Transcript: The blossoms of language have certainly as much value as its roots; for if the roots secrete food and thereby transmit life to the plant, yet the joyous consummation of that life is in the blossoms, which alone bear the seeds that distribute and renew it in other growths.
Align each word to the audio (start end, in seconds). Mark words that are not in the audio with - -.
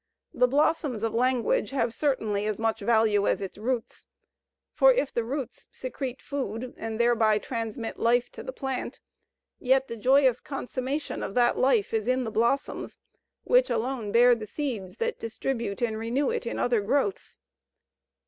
The 0.33 0.47
blossoms 0.47 1.03
of 1.03 1.13
language 1.13 1.69
have 1.69 1.93
certainly 1.93 2.47
as 2.47 2.57
much 2.57 2.79
value 2.79 3.27
as 3.27 3.39
its 3.39 3.55
roots; 3.59 4.07
for 4.73 4.91
if 4.91 5.13
the 5.13 5.23
roots 5.23 5.67
secrete 5.71 6.23
food 6.23 6.73
and 6.75 6.99
thereby 6.99 7.37
transmit 7.37 7.99
life 7.99 8.31
to 8.31 8.41
the 8.41 8.51
plant, 8.51 8.99
yet 9.59 9.87
the 9.89 9.95
joyous 9.95 10.39
consummation 10.39 11.21
of 11.21 11.35
that 11.35 11.55
life 11.55 11.93
is 11.93 12.07
in 12.07 12.23
the 12.23 12.31
blossoms, 12.31 12.97
which 13.43 13.69
alone 13.69 14.11
bear 14.11 14.33
the 14.33 14.47
seeds 14.47 14.97
that 14.97 15.19
distribute 15.19 15.83
and 15.83 15.99
renew 15.99 16.31
it 16.31 16.47
in 16.47 16.57
other 16.57 16.81
growths. 16.81 17.37